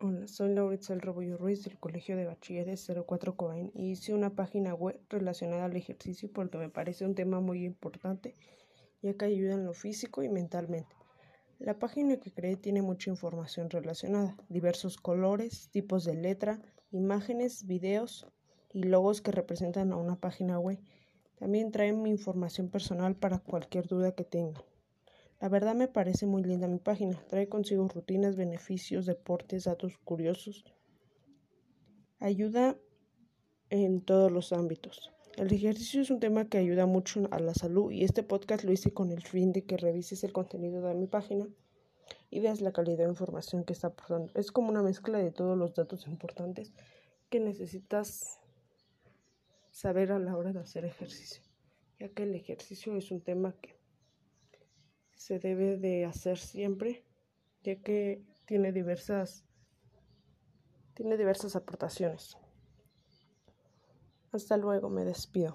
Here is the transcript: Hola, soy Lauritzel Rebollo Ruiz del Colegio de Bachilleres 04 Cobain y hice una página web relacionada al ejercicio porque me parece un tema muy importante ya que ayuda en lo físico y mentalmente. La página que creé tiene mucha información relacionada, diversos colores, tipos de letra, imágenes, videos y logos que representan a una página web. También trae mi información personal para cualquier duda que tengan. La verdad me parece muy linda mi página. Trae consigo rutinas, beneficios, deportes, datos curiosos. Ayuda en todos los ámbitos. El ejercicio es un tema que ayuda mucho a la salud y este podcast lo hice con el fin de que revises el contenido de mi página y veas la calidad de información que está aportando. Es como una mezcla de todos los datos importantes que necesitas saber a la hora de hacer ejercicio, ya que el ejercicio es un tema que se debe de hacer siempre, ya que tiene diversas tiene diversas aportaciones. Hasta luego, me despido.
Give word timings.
Hola, 0.00 0.28
soy 0.28 0.54
Lauritzel 0.54 1.00
Rebollo 1.00 1.36
Ruiz 1.36 1.64
del 1.64 1.76
Colegio 1.76 2.16
de 2.16 2.24
Bachilleres 2.24 2.88
04 2.88 3.34
Cobain 3.34 3.72
y 3.74 3.90
hice 3.90 4.14
una 4.14 4.30
página 4.30 4.72
web 4.72 5.00
relacionada 5.08 5.64
al 5.64 5.74
ejercicio 5.74 6.30
porque 6.32 6.56
me 6.56 6.68
parece 6.68 7.04
un 7.04 7.16
tema 7.16 7.40
muy 7.40 7.64
importante 7.64 8.36
ya 9.02 9.14
que 9.14 9.24
ayuda 9.24 9.54
en 9.54 9.64
lo 9.64 9.74
físico 9.74 10.22
y 10.22 10.28
mentalmente. 10.28 10.94
La 11.58 11.80
página 11.80 12.16
que 12.18 12.30
creé 12.30 12.54
tiene 12.54 12.80
mucha 12.80 13.10
información 13.10 13.70
relacionada, 13.70 14.36
diversos 14.48 14.98
colores, 14.98 15.68
tipos 15.72 16.04
de 16.04 16.14
letra, 16.14 16.62
imágenes, 16.92 17.66
videos 17.66 18.24
y 18.72 18.84
logos 18.84 19.20
que 19.20 19.32
representan 19.32 19.90
a 19.90 19.96
una 19.96 20.14
página 20.14 20.60
web. 20.60 20.78
También 21.40 21.72
trae 21.72 21.92
mi 21.92 22.10
información 22.10 22.68
personal 22.68 23.16
para 23.16 23.40
cualquier 23.40 23.88
duda 23.88 24.12
que 24.12 24.22
tengan. 24.22 24.62
La 25.40 25.48
verdad 25.48 25.76
me 25.76 25.86
parece 25.86 26.26
muy 26.26 26.42
linda 26.42 26.66
mi 26.66 26.78
página. 26.78 27.22
Trae 27.28 27.48
consigo 27.48 27.86
rutinas, 27.86 28.34
beneficios, 28.34 29.06
deportes, 29.06 29.64
datos 29.64 29.96
curiosos. 29.98 30.64
Ayuda 32.18 32.76
en 33.70 34.00
todos 34.00 34.32
los 34.32 34.52
ámbitos. 34.52 35.12
El 35.36 35.52
ejercicio 35.52 36.02
es 36.02 36.10
un 36.10 36.18
tema 36.18 36.48
que 36.48 36.58
ayuda 36.58 36.86
mucho 36.86 37.28
a 37.30 37.38
la 37.38 37.54
salud 37.54 37.92
y 37.92 38.02
este 38.02 38.24
podcast 38.24 38.64
lo 38.64 38.72
hice 38.72 38.92
con 38.92 39.12
el 39.12 39.22
fin 39.22 39.52
de 39.52 39.64
que 39.64 39.76
revises 39.76 40.24
el 40.24 40.32
contenido 40.32 40.82
de 40.82 40.94
mi 40.94 41.06
página 41.06 41.46
y 42.28 42.40
veas 42.40 42.60
la 42.60 42.72
calidad 42.72 43.04
de 43.04 43.10
información 43.10 43.62
que 43.62 43.72
está 43.72 43.88
aportando. 43.88 44.32
Es 44.34 44.50
como 44.50 44.70
una 44.70 44.82
mezcla 44.82 45.18
de 45.18 45.30
todos 45.30 45.56
los 45.56 45.74
datos 45.74 46.08
importantes 46.08 46.72
que 47.30 47.38
necesitas 47.38 48.40
saber 49.70 50.10
a 50.10 50.18
la 50.18 50.36
hora 50.36 50.52
de 50.52 50.58
hacer 50.58 50.84
ejercicio, 50.84 51.44
ya 52.00 52.08
que 52.08 52.24
el 52.24 52.34
ejercicio 52.34 52.96
es 52.96 53.12
un 53.12 53.20
tema 53.20 53.54
que 53.60 53.77
se 55.28 55.38
debe 55.38 55.76
de 55.76 56.06
hacer 56.06 56.38
siempre, 56.38 57.04
ya 57.62 57.76
que 57.82 58.24
tiene 58.46 58.72
diversas 58.72 59.44
tiene 60.94 61.18
diversas 61.18 61.54
aportaciones. 61.54 62.38
Hasta 64.32 64.56
luego, 64.56 64.88
me 64.88 65.04
despido. 65.04 65.54